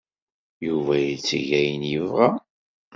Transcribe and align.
Yuba 0.67 0.93
itteg 1.13 1.47
ayen 1.59 1.83
ay 1.85 1.89
yebɣa. 1.93 2.29